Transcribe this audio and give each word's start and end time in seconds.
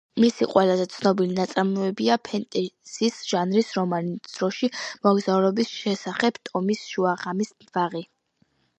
მისი 0.21 0.45
ყველაზე 0.51 0.85
ცნობილი 0.93 1.35
ნაწარმოებია 1.39 2.15
ფენტეზის 2.29 3.21
ჟანრის 3.33 3.71
რომანი 3.77 4.17
დროში 4.33 4.73
მოგზაურობის 5.07 5.73
შესახებ, 5.85 6.45
„ტომის 6.51 6.87
შუაღამის 6.91 7.57
ბაღი“. 7.73 8.09